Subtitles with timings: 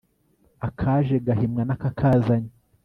[0.67, 2.51] akaje gahimwa n'akakazanye